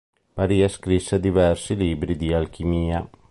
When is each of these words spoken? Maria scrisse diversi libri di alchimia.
Maria 0.35 0.67
scrisse 0.67 1.19
diversi 1.19 1.75
libri 1.75 2.15
di 2.15 2.33
alchimia. 2.33 3.07